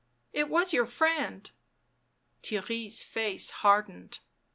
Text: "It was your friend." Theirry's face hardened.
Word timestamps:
"It 0.41 0.49
was 0.49 0.73
your 0.73 0.87
friend." 0.87 1.51
Theirry's 2.41 3.03
face 3.03 3.51
hardened. 3.61 4.17